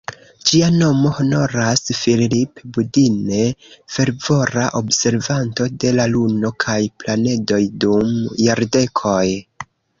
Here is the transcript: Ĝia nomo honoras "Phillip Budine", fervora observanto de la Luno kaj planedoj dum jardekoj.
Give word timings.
Ĝia 0.51 0.67
nomo 0.75 1.09
honoras 1.17 1.83
"Phillip 1.97 2.63
Budine", 2.77 3.43
fervora 3.97 4.65
observanto 4.81 5.71
de 5.85 5.95
la 6.01 6.09
Luno 6.17 6.55
kaj 6.67 6.81
planedoj 7.05 7.63
dum 7.87 8.21
jardekoj. 8.49 9.25